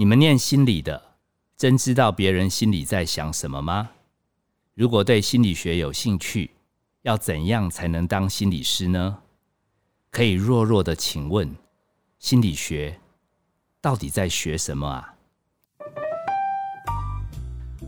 [0.00, 1.16] 你们念心理的，
[1.56, 3.90] 真知道别人心里在想什么吗？
[4.74, 6.52] 如果对心理学有兴趣，
[7.02, 9.18] 要怎样才能当心理师呢？
[10.12, 11.52] 可以弱弱的请问，
[12.20, 13.00] 心理学
[13.80, 15.14] 到底在学什么啊？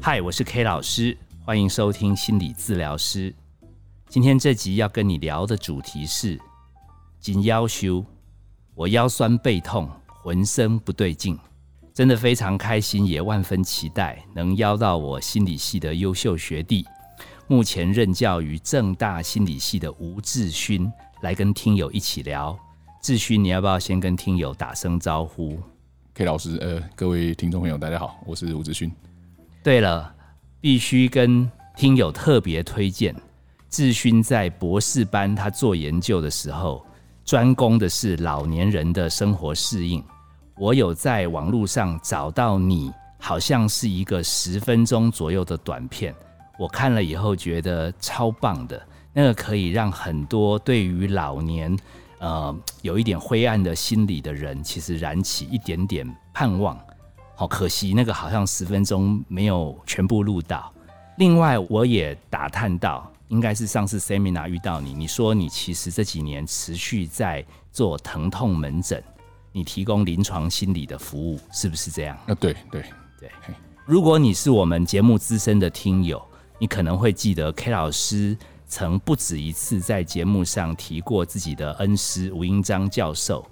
[0.03, 3.33] 嗨，我是 K 老师，欢迎收听心理治疗师。
[4.09, 6.41] 今天这集要跟你聊的主题是
[7.21, 8.05] 紧腰修，
[8.75, 9.89] 我腰酸背痛，
[10.25, 11.39] 浑身不对劲，
[12.01, 16.83] 真的非常开心，也万分期待能邀到我心理系的优秀学弟，
[17.47, 20.91] 目前任教于正大心理系的吴志勋，
[21.21, 22.59] 来跟听友一起聊。
[23.03, 25.61] 志勋，你要不要先跟听友打声招呼
[26.15, 28.91] ？K 老师，呃，各位听众朋友，大家好，我是吴志勋。
[29.63, 30.11] 对了，
[30.59, 31.47] 必须跟
[31.77, 33.15] 听友特别推荐。
[33.69, 36.83] 志勋在博士班，他做研究的时候，
[37.27, 40.03] 专攻的是老年人的生活适应。
[40.61, 46.15] 我有在网络上找到你，好像是一个十分钟左右的短片，
[46.59, 48.79] 我看了以后觉得超棒的。
[49.15, 51.75] 那个可以让很多对于老年，
[52.19, 56.79] 呃，有一点灰暗的心理的人，其实燃起一点点盼望。
[57.35, 60.71] 好可惜，那个好像十分钟没有全部录到。
[61.17, 63.11] 另外，我也打探到。
[63.29, 67.43] 应该是上次 seminar 遇到你，你说你其实这几年持续在
[67.73, 69.03] 做疼痛门诊，
[69.53, 72.17] 你提供临床心理的服务，是不是这样？
[72.27, 72.85] 啊，对对
[73.19, 73.31] 对。
[73.85, 76.23] 如果你是我们节目资深的听友，
[76.59, 83.45] 你可能会记得 K 老师曾不止一次在节目上提过自己的恩师吴英章教授。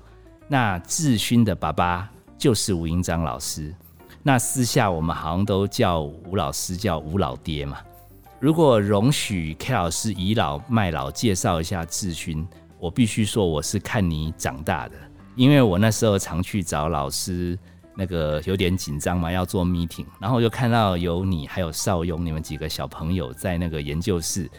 [0.46, 3.74] 那志勋的爸爸就是吴英章老师，
[4.22, 7.78] 那私下我们好像都叫吴老师叫吴老爹嘛。
[8.38, 12.46] 如果容许 K 老师倚老卖老，介绍一下志勋，
[12.78, 14.94] 我必须说我是看你长大的，
[15.39, 17.56] 因为我那时候常去找老师，
[17.94, 24.50] 那个有点紧张嘛，要做 meeting，然后就看到有你还有邵雍，你们几个小朋友在那个研究室，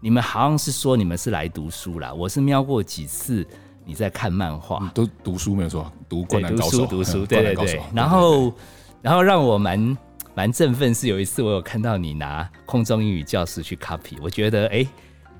[0.00, 3.44] 你们好像是说你们是来读书啦，我是瞄过几次
[3.84, 8.54] 你在看漫画，都读书没有错，读灌篮高手，读书， 对对对，然后
[9.02, 9.98] 然后让我蛮。
[10.32, 14.86] 蛮振奋，是有一次我有看到你拿空中英语教室去 copy，我觉得哎，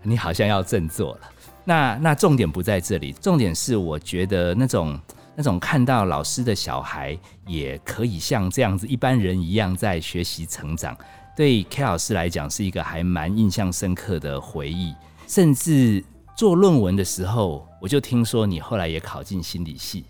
[0.02, 1.20] 你好像要振作了。
[1.64, 4.98] 那那重点不在这里，重点是我觉得那种
[5.36, 10.96] 那种看到老师的小孩也可以像这样子一般人一样在学习成长，
[11.36, 14.94] 对 K 老师来讲是一个还蛮印象深刻的回忆。
[15.26, 16.04] 甚至
[16.36, 20.04] 做论文的时候，我就听说你后来也考进心理系，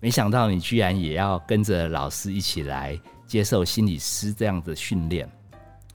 [0.00, 2.98] 没想到你居然也要跟着老师一起来。
[3.24, 5.26] 接受心理师这样的训练，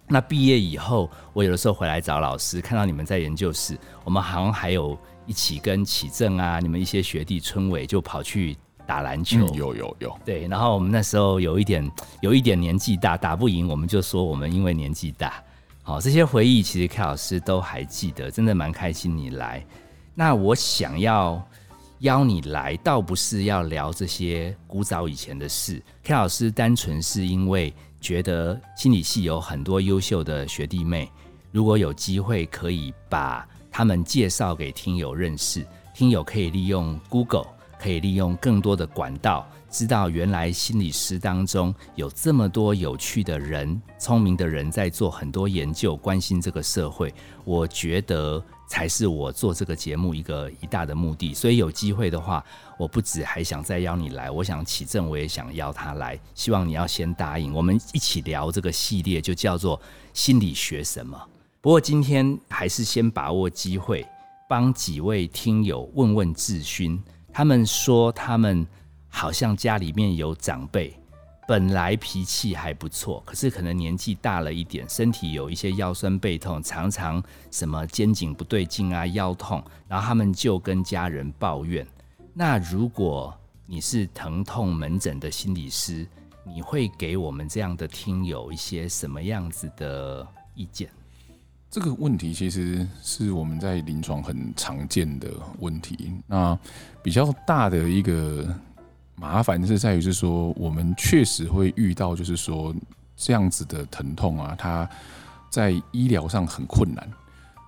[0.10, 11.92] 那毕业以后，我有的时候回来找老师，看到你们在研究室，我们好像还有一起跟启正啊，你们一些学弟春伟就跑去打篮球，有有有，对，然后我们那时候有一点
[12.22, 15.44] 有一点年纪大，打不赢，我们就说我们因为年纪大，
[15.84, 19.66] 好，这些回忆其实 K 老师都还记得，真的蛮开心你来。
[20.16, 21.46] 那我想要。
[22.00, 25.82] 邀你来，倒不是要聊这些古早以前的事。
[26.04, 31.10] K 老师单纯是因为觉得心理系有很多优秀的学弟妹，
[31.52, 35.66] 如果有机会可以把他们介绍给听友认识，
[35.96, 37.48] 听友可以利用 Google，
[37.80, 47.12] 可以利用更多的管道，知道原来心理师当中有这么多有趣的人、聪明的人在做很多研究，关心这个社会。
[47.44, 48.44] 我觉得。
[48.68, 52.44] 才是我做这个节目一个一大的目的，所以有机会的话，
[52.78, 59.82] 我不止还想再邀你来，我想启正我也想邀他来，希望你要先答应，我们一起聊这个系列，就叫做
[60.14, 61.18] 心理学什么。
[61.62, 64.06] 不过今天还是先把握机会，
[64.50, 67.02] 帮几位听友问问志勋，
[67.34, 68.68] 他们说他们
[69.08, 70.94] 好像家里面有长辈。
[71.48, 81.88] 本来脾气还不错，可是可能年纪大了一点，身体有一些腰酸背痛，常常什么肩颈不对劲啊，腰痛，然后他们就跟家人抱怨。
[82.34, 83.34] 那如果
[83.66, 86.06] 你是疼痛门诊的心理师，
[86.44, 90.90] 你会给我们这样的听友一些什么样子的意见？
[91.72, 96.12] 这个问题其实是我们在临床很常见的问题。
[96.28, 96.60] 那
[97.02, 98.54] 比较大的一个。
[99.20, 102.74] 麻烦是在于，是说我们确实会遇到，就是说
[103.16, 104.88] 这样子的疼痛啊，它
[105.50, 107.10] 在医疗上很困难。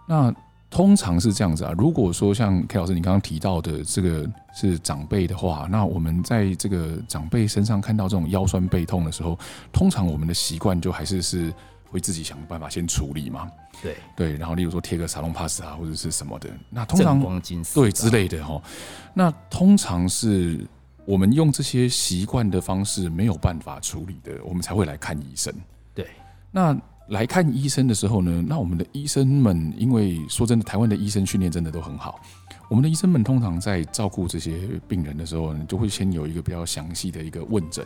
[0.08, 0.32] 那
[0.70, 9.38] 通常是这样子啊，如果说像 K 老师你刚刚提到的这个是长辈的话，那我们在这个长辈身上看到这种腰酸背痛的时候，
[9.74, 11.52] 通常我们的习惯就还是是
[11.90, 13.50] 会自己想办法先处理嘛。
[13.82, 17.42] 对对，然后例如说贴个沙龙 pass 啊，或者是什么的，那通常
[17.74, 18.62] 对之类的哈。
[19.16, 20.64] 那通常是。
[21.10, 25.52] 我们用这些习惯的方式没有办法处理的，我们才会来看医生。
[25.96, 26.06] 对，
[26.52, 32.22] 那来看医生的时候呢，那我们的医生们，因为说真的，台湾的医生训练真的都很好。
[32.70, 37.84] 我们的医生们通常在照顾这些病人的时候呢，就会先有一个比较详细的一个问诊，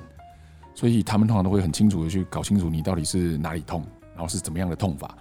[0.75, 3.85] 所以他们通常都会很清楚的去搞清楚你到底是哪里痛，
[4.15, 5.17] 然后是怎么样的痛法。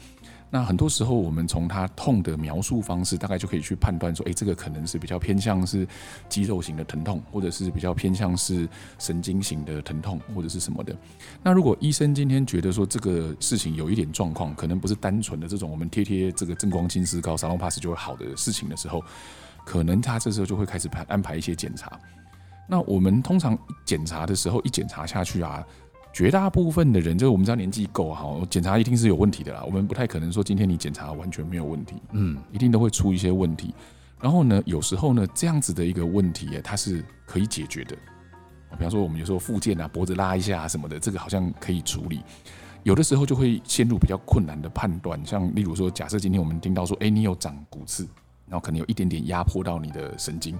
[0.54, 5.88] 那很多时候，我们从他痛的描述方式，大概就可以去判断说，诶，这个可能是比较偏向是
[6.28, 8.68] 肌肉型的疼痛，或者是比较偏向是
[8.98, 10.94] 神经型的疼痛，或者是什么的。
[11.42, 19.02] 那如果医生今天觉得说这个事情有一点状况，可能不是单纯的这种我们贴贴这个正光金丝膏、沙龙 pass 就会好的事情的时候，
[19.64, 21.98] 可能他这时候就会开始排安排一些检查。
[22.68, 25.64] 那我们通常检查的时候，一检查下去啊。
[26.12, 29.62] 绝大部分的人，就是我们知道年纪够哈，检查一定是有问题的啦。
[29.64, 33.74] 我们不太可能说今天你检查完全没有问题，嗯，一定都会出一些问题。
[34.20, 37.96] 然后呢，有时候呢，这样子的一个问题，它是可以解决的。
[38.72, 42.20] 比方说，我们有时候附件啊，脖子拉一下什么的，这个好像可以处理。
[42.82, 48.04] 有的时候就会陷入比较困难的判断，像例如说，假设今天我们听到说，哎，你有长骨刺，
[48.46, 50.58] 然后可能有一点点压迫到你的神经，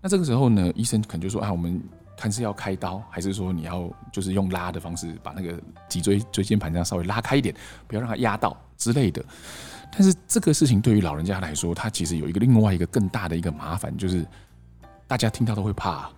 [0.00, 1.80] 那这个时候呢，医生可能就说，啊，我们。
[2.18, 7.54] 看是要开刀，还是说你要就是用拉的方式把那个脊椎椎间盘这样稍微拉开一点，
[7.86, 9.24] 不要让它压到之类的。
[9.90, 14.26] 但是这个事情对于老人家来说，他其实有一个另外一个更大的一个麻烦，就是
[15.06, 16.10] 大家听到都会怕。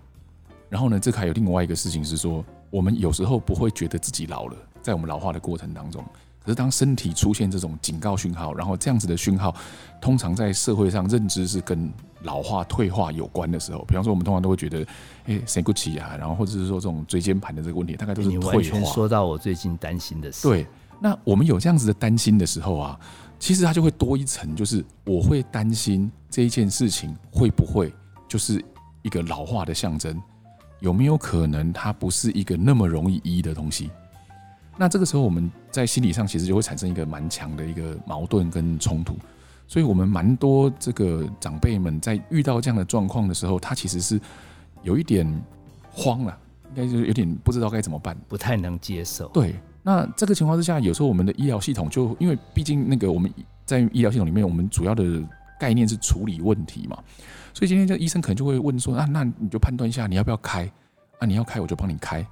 [0.69, 6.05] 然后呢，这还有另外一个事情是说，我们有时候不会觉得自己老了，在我们老化的过程当中。
[6.43, 9.55] 可是当身体出现这种警告讯号，然后这样子的讯号，
[10.01, 11.93] 通常在社会上认知是跟
[12.23, 14.87] 老化退化有关的时候，比方说我们通常都会觉得，
[15.27, 16.17] 哎，谁不起啊？
[16.19, 18.93] 然后或者是说这种椎间盘的这个问题，大概都是退化。
[18.93, 20.49] 说到我最近担心的事。
[20.49, 20.67] 对，
[20.99, 22.99] 那我们有这样子的担心的时候啊，
[23.39, 27.93] 其实它就会多一层，就是我会担心这一件事情会不会
[28.29, 28.65] 就是
[29.03, 30.21] 一个老化的象征，
[30.81, 33.91] 有没有可能它不是一个那么容易医的东西？
[34.81, 39.15] 那这个时候，我们在心理上其实就会产生一个蛮强的一个矛盾跟冲突，
[39.69, 44.19] 所以我们蛮多这个长辈们在遇到这样的状况的时候，他其实是
[44.83, 45.31] 有一点
[45.93, 46.39] 慌了，
[46.71, 49.29] 应该就是有点不知道该怎么办，不太能接受。
[49.35, 53.31] 对，那这个情况之下，有时候我们的医疗系统就因为毕竟那个我们
[53.67, 55.05] 在医疗系统里面，我们主要的
[55.59, 56.97] 概念是处理问题嘛，
[57.53, 60.65] 所以今天这医生可能就会问说啊，那你就判断一下你要不要开，
[61.19, 62.27] 啊，你要开我就帮你开。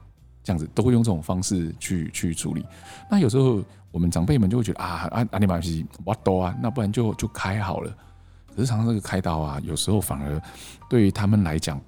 [0.48, 2.64] 这样子都会用这种方式去去处理。
[3.10, 7.94] 那有时候我们长辈们就会觉得啊啊阿尼玛西我多啊，那不然就就开好了。
[8.56, 10.40] 可是常常这个开刀啊，有时候反而
[10.88, 11.78] 对于他们来讲，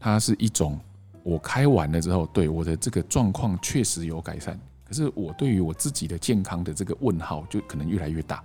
[0.00, 0.76] 它是一种
[1.22, 4.58] 我开完了之后，对我的这个状况确实有改善。
[4.84, 8.42] 可是我对于我自己的健康的这个问号，就可能越来越大。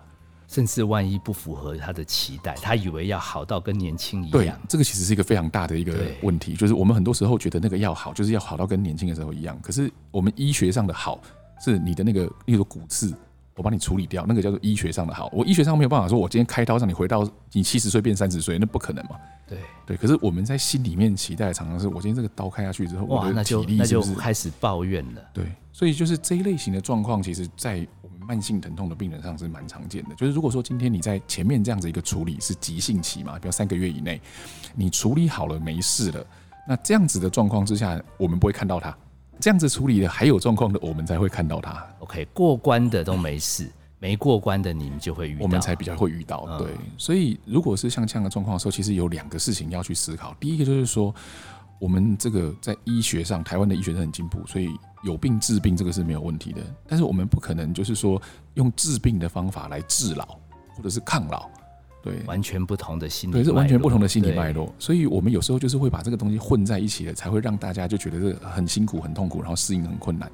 [0.54, 4.32] 甚至万一不符合他的期待，他以为要好到跟年轻一样。
[4.32, 5.92] 对，这个其实是一个非常大的一个
[6.22, 9.60] 问题，就是我们很多时候觉得那个要好，就是要好到跟年轻的时候一样。
[9.64, 11.20] 可是我们医学上的好，
[11.60, 13.12] 是你的那个，例如骨刺，
[13.56, 15.30] 我帮你处理掉，那个叫做医学上的好。
[15.32, 19.12] 我医学上没有办法说，我今天开刀让你回到你七十岁变三十岁，那不可能嘛。
[19.48, 25.22] 对对，可是我们在心里面期待，常常是我今天这个刀开下去之后，哇，那就那就开始抱怨了。
[25.34, 34.20] 对，所以就是这一类型的状况，其实，在我们慢性疼痛的病人上是蛮常见的，就是如果说今天你在前面这样子一个处理是急性期嘛，比如三个月以内，
[34.74, 36.26] 你处理好了没事了，
[36.68, 38.98] 那这样子的状况之下，我们不会看到它。
[39.40, 41.86] 这样子处理的还有状况的，我们才会看到它。
[42.00, 43.70] OK，过关的都没事，
[44.00, 46.58] 没过关的你们就会遇到，我们才比较会遇到。
[46.58, 50.36] 对，所以如果是像这样的状况的时候，其实有两个事情要去思考。
[50.40, 51.14] 第一个就是说，
[51.80, 54.70] 我们这个在医学上，台湾的医学很进步，所以。
[55.04, 56.62] 有病治病，这个是没有问题的。
[56.88, 58.22] 但是我们不可能就是说
[58.54, 61.50] 用治病的方法来治老，或者是抗老，
[62.04, 64.72] 对，完全不同的心理，对，是完全不同的心理脉络。
[64.78, 70.30] 所以我们有时候就是会把这个东西混在一起了，才会让大家就觉得这很辛苦、很痛苦，然后适应很困难。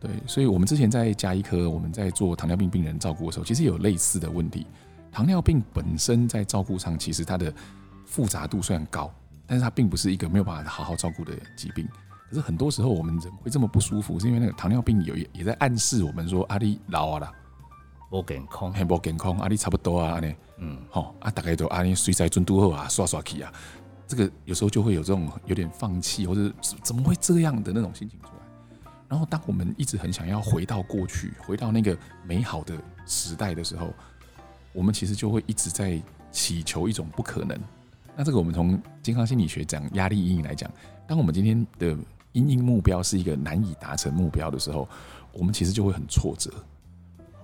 [0.00, 4.66] 对，所以我们之前在加医科，我们在做糖尿病病人照顾的时候，其实有类似的问题。
[5.12, 7.52] 糖尿病本身在照顾上，其实它的
[8.06, 9.12] 复杂度虽然高，
[9.46, 11.86] 但是它并不是一个没有办法好好照顾的疾病。
[12.28, 17.32] 可是很多时候我们人会这么不舒服，是因为那个糖尿病有也也在暗示我们说阿力老啊啦，
[18.10, 23.52] 不健康，很不健康，阿力差不多啊，呢，嗯，好啊，大概都啊，你水在尊都后啊，刷刷起啊，
[24.06, 28.32] 这个有时候就会有这种有点放弃或者怎么会这样的那种心情出来。
[29.08, 32.74] 然后当我们一直很想要回到过去，回到那个美好的
[33.06, 33.92] 时代的时候，
[34.72, 37.58] 我们其实就会一直在祈求一种不可能。
[38.16, 40.70] 那这个我们从健康心理学讲压力阴影来讲，
[41.06, 41.96] 当我们今天的
[42.32, 44.88] 阴影目标是一个难以达成目标的时候，
[45.32, 46.50] 我们其实就会很挫折。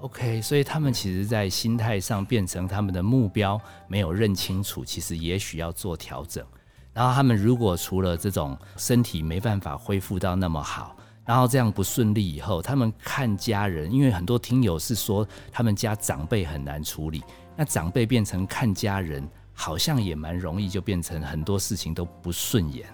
[0.03, 6.45] OK，所以他们其实，在心态上变成他们的目标没有认清楚，其实也许要做调整。
[6.93, 17.23] 然后他们如果除了这种身体没办法恢复到那么好，然后这样不顺利以后，他们看家人，因为很多听友是说他们家长辈很难处理，
[17.57, 22.89] 那长辈变成看家人，好像也蛮容易，就变成很多事情都不顺眼。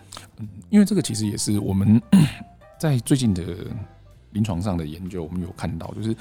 [0.68, 2.00] 因为这个其实也是我们
[2.78, 3.42] 在最近的
[4.32, 6.14] 临床上的研究，我们有看到，就是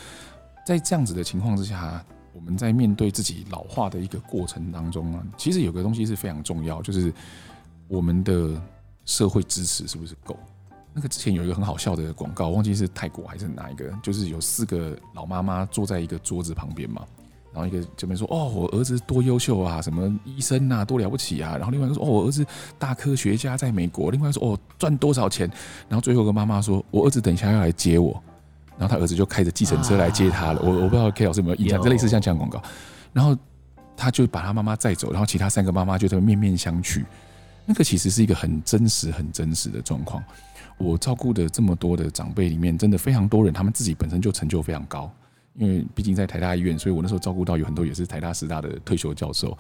[0.68, 7.14] 在这样子的情况之下，我们在面对自己老化的一个过程当中啊，其实有个东西是非常重要，就是
[7.88, 8.62] 我们的
[9.06, 10.38] 社会支持是不是够？
[10.94, 17.02] 那个之前有一个很好笑的广告，忘记是泰国还是哪一个，就是有四个老妈妈坐在一个桌子旁边嘛。
[17.54, 22.46] 然后一个这边说：“哦，我儿子多优秀啊，什么医生啊，多了不起啊。”然后另外一个说：“哦，我儿子
[22.78, 25.50] 大科学家，在美国。”另外说：“哦，赚多少钱？”
[25.88, 28.22] 然后最后个妈妈说：“我儿子等一下要来接我。”
[28.78, 30.62] 然后他儿子就开着计程车来接他了。
[30.62, 32.62] 我我不知道 K 老师有没有印象，这类似像这样广告。
[33.14, 33.36] 然后
[33.96, 37.04] 他就把他妈妈载走，然后其他三个妈妈就在面面相觑。
[37.66, 40.24] 那个其实是一个很真实、很真实的状况。
[40.78, 45.12] 我照顾的这么多的长辈里面，真的非常多人，他们自己本身就成就非常高。
[45.58, 49.58] 因为毕竟在台大医院，所以我那时候照顾到有很多也是台大师大的退休教授，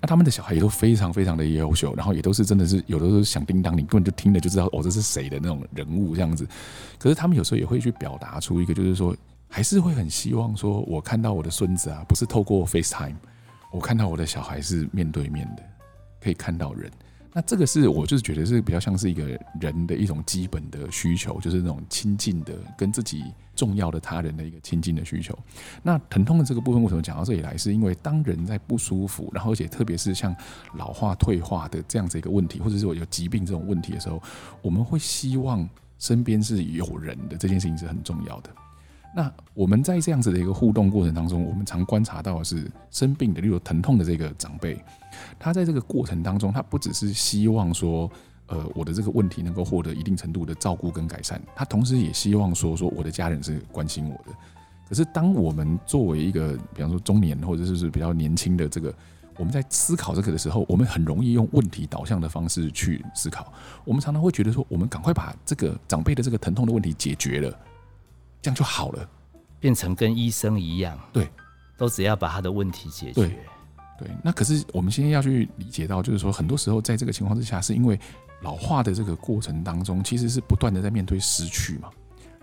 [0.00, 6.46] 那他们的小孩也都非常非常的优秀，然后也都是真的是有的时候响叮当，你根本就听了就知道哦这是谁的那种人物这样子。
[6.98, 9.16] 可是他们有时候也会去表达出一个，就是说
[9.48, 13.16] 还是会很希望说，我看到我的孙子啊，不是透过 FaceTime，
[13.72, 15.62] 我看到我的小孩是面对面的，
[16.20, 16.90] 可以看到人。
[17.32, 19.24] 那这个是我就是觉得是比较像是一个
[19.60, 23.22] 人的一种基本的需求，就是那种亲近的跟自己
[23.54, 25.38] 重要的他人的一个亲近的需求。
[25.82, 27.56] 那疼痛的这个部分为什么讲到这里来？
[27.56, 30.34] 是因为当人在不舒服，然后而且特别是像
[30.74, 34.20] 老化退化的这样子一个问题，或者是我有疾病这种问题的时候，
[34.60, 35.68] 我们会希望
[35.98, 38.50] 身边是有人的，这件事情是很重要的。
[39.14, 44.80] 那我们在这样子的一个互动过程当中，我们常观察到的是生病的，例如疼痛的这个长辈，
[45.38, 48.08] 他在这个过程当中，他不只是希望说，
[48.46, 54.36] 呃，我的这个问题能够获得一定程度的照顾跟改善，他同时也希望说，说我的家人是关心我的。
[54.88, 58.94] 可是，当我们作为一个，比方说中年或者就是比较年轻的这个，
[59.36, 63.52] 我们在思考这个的时候，我们很容易用问题导向的方式去思考。
[63.84, 67.56] 我们常常会觉得说，我们赶快把这个长辈的这个疼痛的问题解决了。
[68.42, 69.08] 这样就好了，
[69.58, 71.28] 变成跟医生一样，对，
[71.76, 73.30] 都只要把他的问题解决。
[73.98, 78.00] 对，那可是我们现在要去理解到，就是说，很多时候在这个情况之下，是因为
[78.40, 81.90] 老化的这个过程当中，其实是不断的在面对失去嘛，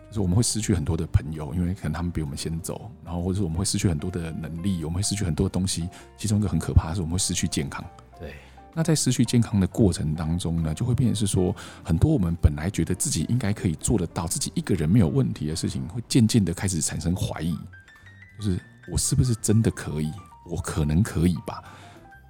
[0.10, 7.84] 就是我们会失去很多的朋友，因为可能他们比我们先走，然后或者是我们会失去很多的能力，我们会失去很多东西，其中一个很可怕的是我们会失去健康。
[8.20, 8.36] 对。
[8.78, 11.54] 那在失去健康的过程当中呢，就会变成是说，
[11.84, 17.58] 很多我们本来觉得自己应该可以做得到，自己一个人没有问题的事情，会渐渐的开始产生怀疑，
[18.38, 18.60] 就是
[18.92, 20.12] 我是不是真的可以？
[20.46, 21.60] 我可能可以吧？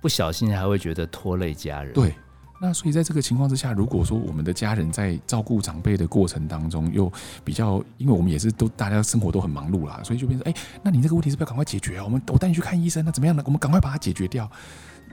[0.01, 1.93] 不小心还会觉得拖累家人。
[1.93, 2.15] 对，
[2.61, 7.11] 那所以在这个情况之下，如果说我们的家人在照顾长辈的过程当中，又
[7.43, 12.05] 比较，因为我们也是都大家生活都很忙碌啦，所以就变成，哎，那你这个问题是不是要赶快解决啊？
[12.05, 13.43] 我们我带你去看医生，那怎么样呢？
[13.45, 14.49] 我们赶快把它解决掉。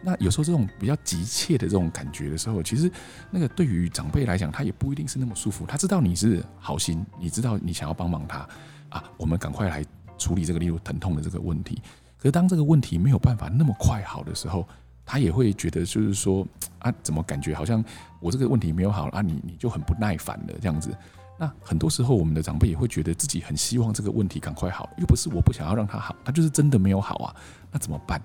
[0.05, 2.91] 那有时候这种比较急切的这种感觉的时候，其实
[3.31, 5.65] 那个对于长辈来讲，他也不一定是那么舒服。
[5.65, 8.47] 他知道你是好心，你知道你想要帮忙他
[8.91, 9.83] 啊，我们赶快来
[10.19, 11.81] 处理这个例如疼痛的这个问题。
[12.19, 14.69] 可是当这个问题没有办法那么快好的时候，
[15.07, 16.47] 他也会觉得就是说
[16.81, 17.83] 啊，怎么感觉好像
[18.21, 20.95] 我这个问题没有好啊，你你就很不耐烦了这样子。
[21.39, 27.35] 那很多时候我们的长辈也会觉得自己很希望这个问题赶快好，又不是我不想要让他好，他就是真的没有好啊，
[27.73, 28.21] 那怎么办？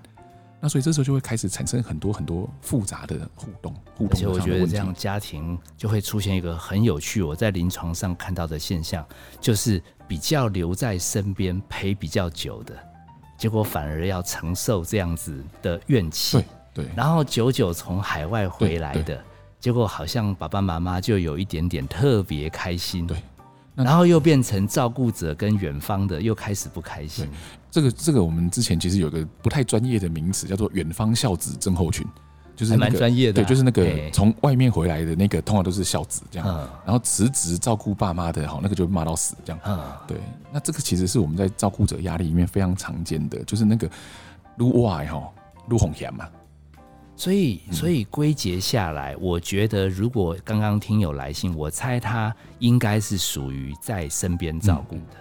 [0.62, 4.10] 那所以这时候就会开始产生很多很多复杂的互动，互动。
[4.10, 9.02] 而且我觉得这样家庭就会出现一个很有趣，我在临床上看到的现象，
[9.40, 12.76] 就是比较留在身边陪比较久的，
[13.38, 16.36] 结果反而要承受这样子的怨气。
[16.74, 16.88] 对对。
[16.94, 19.24] 然后久久从海外回来的，
[19.58, 23.06] 结果好像爸爸妈妈就有一点点特别开心。
[23.06, 23.16] 对。
[23.74, 27.28] 然后又变成照顾者跟远方的又开始不开心。
[27.70, 32.04] 这个这个我们之前其实有个不太专业的名词叫做远方孝子症候群，
[32.56, 33.42] 就是蛮专业的。
[33.42, 36.68] 对，就是那个从外面回来的那个，通常都是孝子这样。
[36.84, 39.60] 然后辞职照顾爸妈的，好那个就骂到死这样。
[39.64, 40.18] 嗯，对。
[40.52, 43.88] 那这个其实是我们在照顾者压力里面非常常见的，就是那个
[44.56, 45.22] 撸外哈
[45.68, 46.28] 撸红嫌嘛。
[47.20, 55.16] 所以，所以归结下来，我觉得如果刚刚听友来信，我猜他应该是属于在身边照顾的。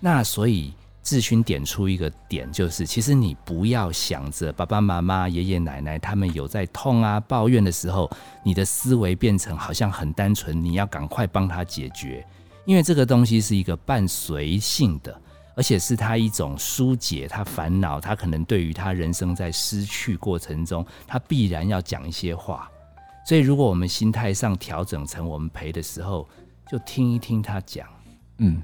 [0.00, 8.10] 那所以志勋点出一个点，就是其实你不要想着爸爸妈妈、爷爷奶奶他们有在痛啊、抱怨的时候，
[8.44, 12.22] 你的思维变成好像很单纯，你要赶快帮他解决，
[12.66, 15.18] 因为这个东西是一个伴随性的。
[15.60, 22.70] 而且是他一种疏解他烦恼，他可能对于他人生在失去过程中，他必然要讲一些话。
[23.26, 26.26] 所以如果我们心态上调整成我们陪的时候，
[26.66, 27.86] 就听一听他讲，
[28.38, 28.62] 嗯。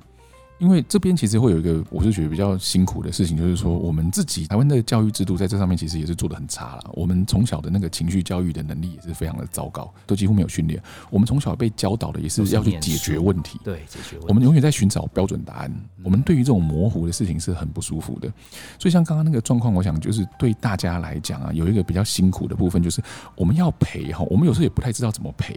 [0.58, 6.90] 因为这边其实会有一个，我是觉得比较辛苦的事情，就是说我们自己台湾的教育制度在这上面其实也是做的很差了。
[6.94, 10.82] 我们从小的那个情绪教育的能力也是非常的糟糕，都几乎没有训练。
[11.10, 14.26] 我们从小被教导的也是要去解决问题，对，解决问题。
[14.28, 15.72] 我们永远在寻找标准答案。
[16.02, 18.32] 我们对于这种模糊的事情是很不舒服的。
[18.78, 23.02] 所以像刚刚那个状况，我想就是对大家来讲啊，有一个比较辛苦的部分，就是
[23.34, 25.54] 我们要陪哈，我们有时候也不太知道怎么陪。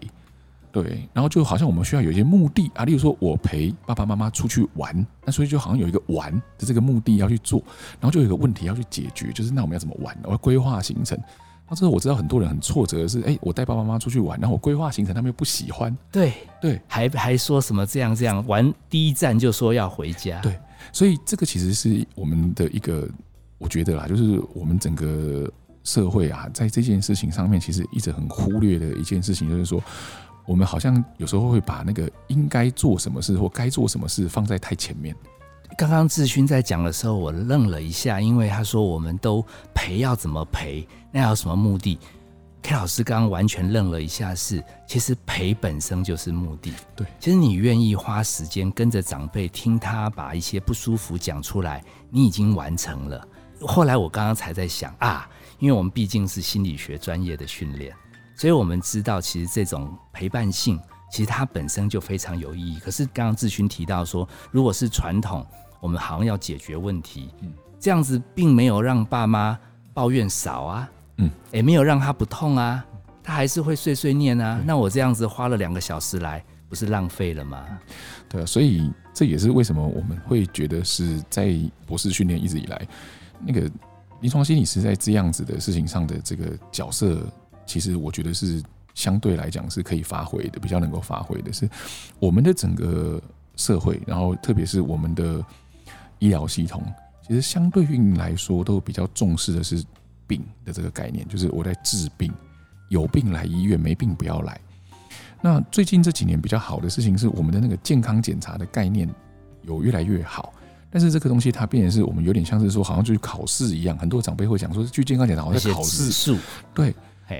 [0.71, 7.61] 对，然后就好像我们需要有一些目的啊，例如说我陪爸爸妈妈出去玩，那所以就好像有一个玩的这个目的要去做，
[7.99, 10.15] 然后就有一个问题要去解决，就是那我们要怎么玩？
[10.23, 11.17] 我要规划行程。
[11.67, 15.95] 那这个我知道很多人很挫折的是，哎，我带爸爸妈妈出去玩，然后我规划行程，他们又不喜欢。
[16.11, 20.39] 对对，还还说什么这样这样玩，第一站就说要回家。
[20.41, 20.59] 对，
[20.91, 23.07] 所以这个其实是我们的一个，
[23.57, 25.51] 我觉得啦，就是我们整个
[25.83, 29.81] 社会啊，在这件事情上面，其实一直很忽略的一件事情，就是说。
[30.49, 35.15] 我们好像有时候会把那个应该做什么事或该做什么事放在太前面。
[35.77, 41.99] 刚刚志勋在讲的时候，我愣了一下，因为他说我们都赔要怎么赔，那有什么目的
[42.63, 46.73] ？K 老师刚刚完全愣了一下，是其实赔本身就是目的。
[46.95, 53.27] 对，其实你愿意花时间跟着长辈听他把一些不舒服讲出来，你已经完成了。
[53.61, 55.29] 后来我刚刚才在想啊，
[55.59, 57.95] 因为我们毕竟是心理学专业的训练。
[58.39, 60.79] 所以我们知道，其实这种陪伴性，
[61.11, 62.79] 其实它本身就非常有意义。
[62.79, 65.45] 可是刚刚志勋提到说，如果是传统，
[65.81, 69.59] 我们好像要解决问题，嗯，这样子并没有让爸妈
[69.93, 72.81] 抱怨少啊，嗯，也没有让他不痛啊，
[73.21, 74.63] 他还是会碎碎念啊。
[74.65, 77.65] 那我这样子花了两个小时来，不是浪费了吗？
[78.29, 81.53] 对啊，所以这也是为什么我们会觉得是在
[81.85, 82.87] 博士训练一直以来，
[83.45, 83.69] 那个
[84.21, 87.21] 临床心理师在这样子的事情上的这个角色。
[87.69, 88.61] 其实我觉得是
[88.95, 91.69] 相对来讲是可以发挥的，比较能够发挥的是
[92.19, 93.21] 我们的整个
[93.55, 95.45] 社会，然后特别是我们的
[96.17, 96.83] 医疗系统，
[97.25, 99.83] 其实相对应来说都比较重视的是
[100.25, 102.33] 病的这个概念，就是我在治病，
[102.89, 104.59] 有病来医院，没病不要来。
[105.39, 109.07] 那最近这几年比较好的事情是，我们的那个健康检查的概念
[109.61, 110.51] 有越来越好，
[110.89, 116.37] 但是这个东西它变成是我们有点像是说，好像就是考试一样，很多长辈会讲说，去健康检查好像考试，
[116.73, 116.93] 对。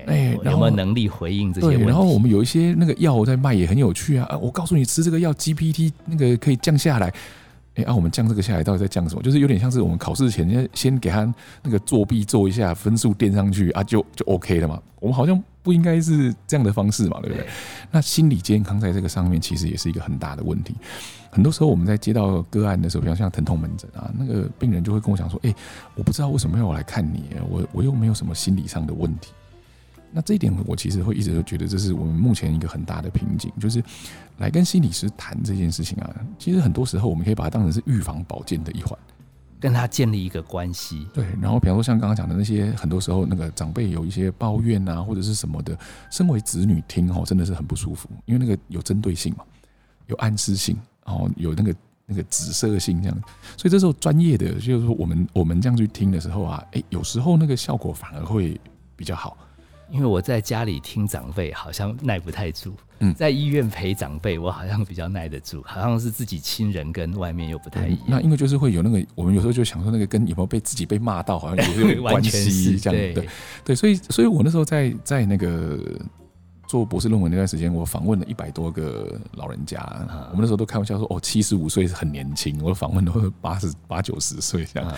[0.08, 1.86] 哎，有没有能力回应这些问题？
[1.86, 4.26] 然后我们有一些那个药在卖，也很有趣啊！
[4.30, 7.14] 啊，我告诉你，吃这个药 GPT 那个可以降下来。
[7.76, 9.22] 哎，啊，我们降这个下来到底在降什么？
[9.22, 11.32] 就是有点像是我们考试前先先给他
[11.64, 14.82] 那个作弊做一下，分数垫上去啊，就就 OK 了嘛。
[15.00, 17.46] 我们好像不应该是这样的方式嘛，对不对？
[17.92, 20.76] 那心理健康在这个上面其实也是一个很大的问题。
[21.32, 25.54] 很多时候我们在接到个案的时候，比方像疼痛门诊啊，那个病人就会跟我讲说：“哎，
[25.96, 29.32] 我不知道为什么要我来看你，我我又没有什么心理上的问题。”
[30.12, 33.84] 那这一点，我其实会一直都觉得这是我们目前一个很大的瓶颈，就是
[34.38, 36.16] 来跟心理师谈这件事情啊。
[36.38, 38.98] 其实很多时候，我们可以把它当成是预防保健的一环，
[39.60, 41.08] 跟他建立一个关系。
[41.14, 45.78] 对，然后比方说像刚刚讲的那些，很多时候那个长辈有一些抱怨啊，或者是什么的，
[46.10, 49.44] 身为子女听哦，真的是很不舒服，因为那个有针对性嘛，
[50.08, 51.76] 有暗示性，然后有那个
[52.08, 53.22] 那个紫色性这样，
[53.56, 58.60] 所以这时候专业的就是说，我们我们这样去听的时候啊，哎，有时候那个效果反而会
[58.96, 59.38] 比较好。
[59.92, 65.64] 因为我在家里听长辈，好像耐不太住；嗯，在医院陪长辈，我好像比较耐得住。
[65.66, 68.04] 好像是自己亲人跟外面又不太一样。
[68.08, 73.00] 那因为就是会有那个，我们有时候就想说，那个跟有没有被自己被骂到，好像有有关系这样。
[73.16, 73.28] 对
[73.66, 75.80] 对，所以所以我那时候在在那个
[76.68, 79.80] 做博士论文那段时间，我访问了一百多个老人家。
[80.32, 82.62] 我们那时候都开玩笑说，哦，七十五岁是很年轻。
[82.64, 84.94] 我访问都是八十八九十岁这样。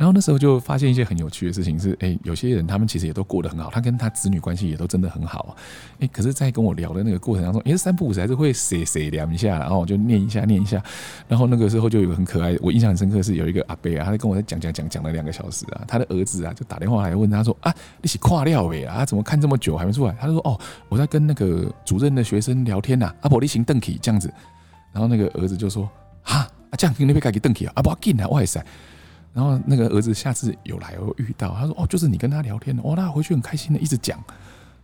[0.00, 5.50] 然后那时候就发现一些很有趣的事情，是哎，有些人他们其实也都过得很好，他跟他子女关系也都真的很好啊。
[5.98, 10.82] 哎，可是，在跟我聊的那个过程当中，也是三不五时还是会谁谁聊一下，然后我就念一下念一下。
[11.28, 20.16] 然后那个时候就有个很可爱，我印象很深刻是有一个阿伯啊，他在跟我在讲讲讲讲了两个小时啊，他的儿子啊就打电话来问他说啊，你是跨料哎啊，怎么看这么久还没出来？
[20.18, 20.58] 他就说哦，
[20.88, 24.32] 我在跟那个主任的学生聊天呐，阿伯你行邓启这样子。
[24.94, 25.86] 然后那个儿子就说
[26.22, 28.64] 啊，啊这样跟那边该给邓启啊，阿伯进来哇塞。
[29.32, 34.22] 然后那个儿子下次有来我遇到，他说：“哦，就是你跟他聊天的，哦，他回去很开心的，一直讲，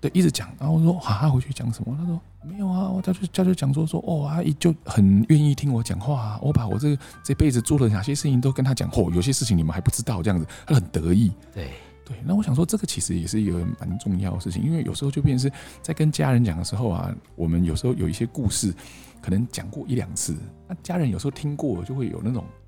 [0.00, 11.70] 对，一直讲。”然后我说：“啊，他回去讲什么？”他说：“没有啊，他就他就讲说说，哦，阿姨就很愿意听我讲话啊，我把我这个这辈子做了哪些事情都跟他讲，哦，有些事情你们还不知道，这样子，他很得意。”对
[12.04, 18.72] 对，那我想说，这个其实也是一个蛮重要的事情，因为有时候就变成是在跟家人讲的时候啊，我们有时候有一些故事
[19.20, 20.36] 可能讲过一两次，
[20.68, 22.65] 那家人有时候听过就会有那种啊。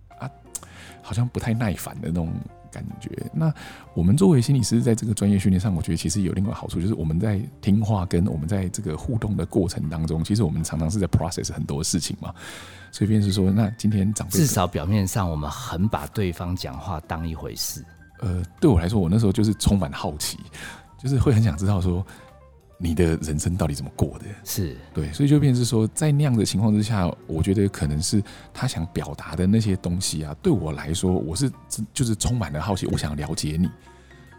[1.08, 2.30] 好像不太耐烦的那种
[2.70, 3.10] 感觉。
[3.32, 3.50] 那
[3.94, 12.34] 我们作为心理师，在这个专业训练上，我觉得其实有另外好处，就是我们在听话跟我们在这个互动的过程当中，其实我们常常是在 process 很多事情嘛。
[12.92, 17.82] 所以便是说，那今天长辈至少表面上我们很把对方讲话当一回事。
[18.20, 19.54] 呃，对我来说，我那时候就是。
[19.54, 20.38] 充满好奇，
[21.02, 21.18] 就是。
[21.18, 22.04] 会很想知道说。
[22.80, 24.24] 你的人生到底怎么过的？
[24.44, 28.22] 是对，所以就变成是说，在那样的情况之下，我觉得可能是
[28.54, 31.50] 他想表达的那些东西啊，对我来说，我是
[31.92, 33.68] 就是充满了好奇，我想了解你。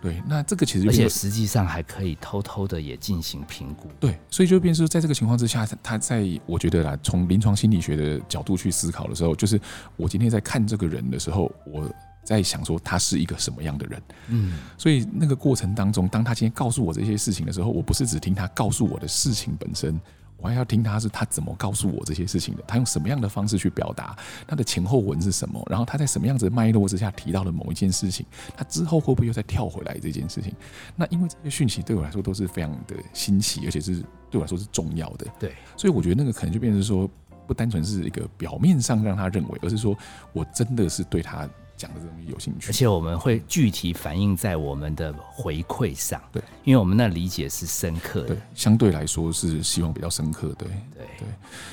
[0.02, 3.90] 对，那这个其实而且实际上还可以偷偷的也进行评估。
[4.00, 9.60] 对，所以就变成在这个情况之下，他在我觉得啦，从临床心理学的角度去思考的时候，就是
[9.98, 11.90] 我今天在看这个人的时候，我。
[12.30, 20.00] 在想说他是一个什么样的人，嗯，所以那个过程当中，当他今天告诉我这些事情的时候，我不是只听他告诉我的事情本身，
[20.38, 24.16] 我还要听他是他怎么告诉我这些事情的，他用什么样的方式去表达，
[24.48, 28.24] 他的前后文是什么，然后他在什么样子的脉络之下提到了某一件事情，
[28.56, 30.54] 他之后会不会又再跳回来这件事情？
[30.96, 37.10] 那因为这些讯息对我来说都是非常的新奇，而且是对我来说是重要的，对，所以我觉得那个可能就变成说，
[37.48, 39.98] 不单纯是一个表面上让他认为，而是说
[40.32, 41.50] 我真的是对他。
[41.80, 46.22] 讲的这东西有兴趣，而且我们会具体反映在我们的回馈上。
[46.30, 50.54] 对，因为我们那理解是深刻的，对，相对来说是希望比较深刻。
[50.58, 51.28] 对，对，对。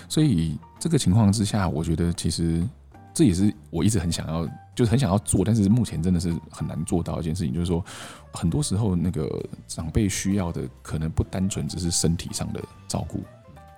[0.09, 2.65] 所以这个情况之下，我觉得其实
[3.13, 7.53] 这也是我一直很想要，就是很想要做，但是目前真的是很难做到一件事情。
[7.53, 7.85] 就是说，
[8.33, 9.29] 很多时候那个
[9.67, 13.25] 长辈需要的，可能不单纯只是身体上的照顾。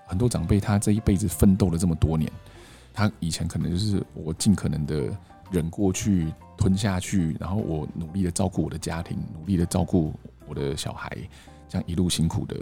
[0.07, 2.31] 很多长辈他这一辈子奋斗了这么多年，
[2.93, 5.11] 他以前可能就是我尽可能的。
[5.51, 10.13] 忍过去，吞下去，然后我努力的照顾我的家庭，努力的照顾
[10.47, 11.11] 我的小孩，
[11.69, 12.57] 这样一路辛苦的，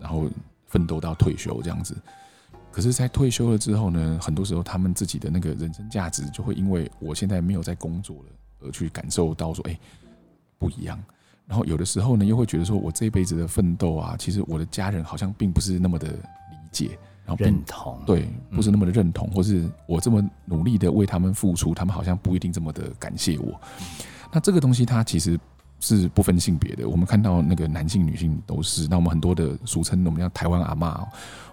[0.00, 0.28] 然后
[0.66, 1.96] 奋斗到退休这样子。
[2.70, 8.24] 可是，在退休了之后呢，很多时候他们自己的那个人生价值就会因为我现在没有在工作了，
[8.60, 9.78] 而去感受到说，哎，
[10.58, 10.98] 不一样。
[11.46, 16.98] 然后有的时候呢，又会觉得说我这一辈子的奋斗啊，其实我的家人好像并不是那么的理解。
[17.36, 23.60] 认同对，不是那么的认同，或是我这么努力的为他们付出，他们好像不一定这么的感谢我。
[24.32, 25.38] 那这个东西它其实
[25.80, 28.86] 是不分性别的，我们看到那个男性、女性都是。
[28.88, 31.06] 那我们很多的俗称，我们叫台湾阿妈，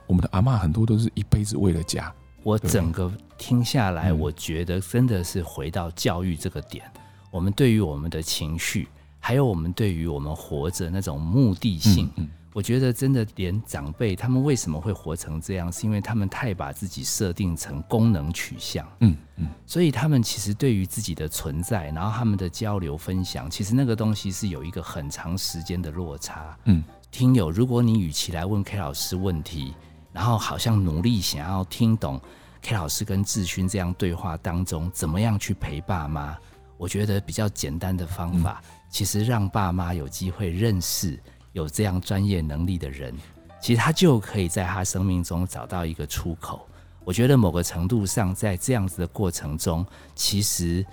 [0.07, 2.13] 我们的阿妈很多都是一辈子为了家。
[2.43, 6.85] 我整个听下来，我觉得真的是回到教育这个点，
[7.31, 8.87] 我们对于我们的情绪，
[9.19, 12.09] 还有我们对于我们活着那种目的性。
[12.55, 26.57] 我觉得真的连长辈他们为什么会活成这样，是因为他们太把自己设定成功能取向，嗯嗯，所以他们其实对于自己的存在，然后他们的交流分享，其实那个东西是有一个很长时间的落差。
[26.63, 29.73] 嗯，听友，如果你与其来问 K 老师问题，
[30.13, 32.21] 然后好像努力想要听懂
[32.61, 36.37] K 老师跟志勋这样对话当中怎么样去陪爸妈，
[36.77, 41.19] 我觉得比较简单的方法，其实让爸妈有机会认识。
[41.55, 43.15] 有这样专业能力的人，
[43.61, 46.67] 其实他就可以在他生命中找到一个出口。
[47.05, 50.85] 我觉得某个程度上，在这样子的过程中，其实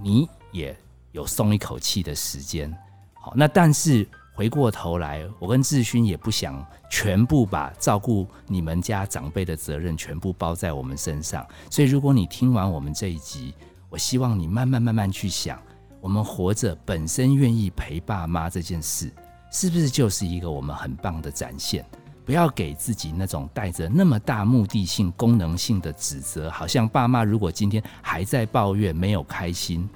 [0.00, 0.74] 你也
[1.12, 2.74] 有松一口气的时间。
[3.12, 11.46] 好，那但是回过头来，我跟志勋也不想全部把照顾你们家长辈的责任全部包在我们身上。
[11.70, 13.52] 所以，如果你听完我们这一集，
[13.90, 15.60] 我希望你慢慢慢慢去想，
[16.00, 19.12] 我们活着本身愿意陪爸妈这件事。
[19.58, 21.82] 是不是就是一个我们很棒的展现？
[22.26, 29.88] 不要给自己那种带着那么大目的性、功能性的指责，好像爸妈如果今天还在抱怨没有开心，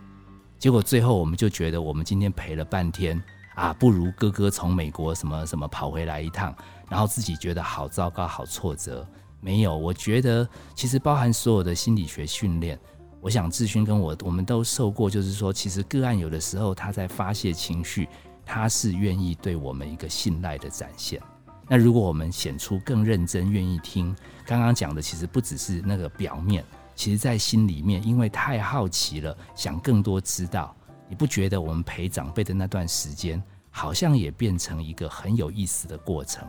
[0.58, 3.22] 结果最后我们就觉得我们今天陪了半天
[3.54, 6.56] 啊，不如哥哥从美国什么什么跑回来一趟，
[6.88, 9.06] 然后自己觉得好糟糕、好挫折。
[9.42, 12.80] 没有，我觉得其实包含所有的心理学训练，
[13.20, 18.08] 我想志勋跟我我们都受过，就是说，其实个案有的时候他在发泄情绪。
[18.52, 21.22] 他是愿意对我们一个信赖的展现。
[21.68, 24.12] 那如果我们显出更认真、愿意听，
[24.44, 26.64] 刚刚讲的其实不只是那个表面，
[26.96, 30.74] 其实在心里面，因为太好奇了，想更多知道。
[31.08, 36.44] 你不觉得我们陪长辈的那段时间，好像也变成一个很有意思的过程？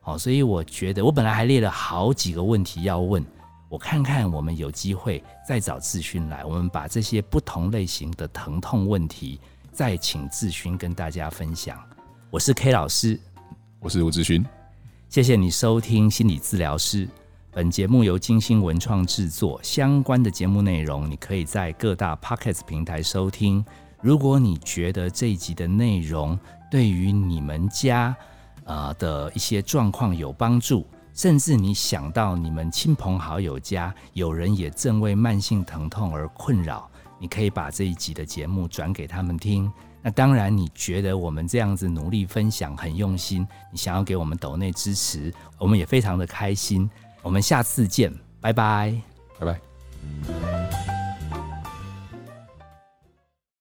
[0.00, 3.22] 好，所以我觉得我本来还列了好几个问题要问，
[3.68, 9.38] 我看看我们有机会再找志勋来，我们把这些不同类型的疼痛问题。
[9.78, 11.78] 再请志勋跟大家分享。
[12.30, 13.16] 我是 K 老师，
[13.78, 14.44] 我是吴志勋。
[15.08, 17.08] 谢谢你收听心理治疗师。
[17.52, 23.64] 本节目由金星文创制作，相关的节目内容你可以在各大 Pocket 平台收听。
[24.02, 26.36] 如果你觉得这一集的内容
[26.68, 28.16] 对于你们家
[28.64, 36.90] 呃的一些状况有帮助，甚至你想到你们亲朋好友家有人也正为慢性疼痛而困扰。
[37.18, 39.70] 你可以把这一集的节目转给他们听。
[40.00, 46.88] 那当然，你觉得我们这样子努力分享很用心，你想要给我们抖内支持，我们也非常的开心。
[47.20, 48.94] 我们下次见，拜拜，
[49.40, 51.07] 拜拜。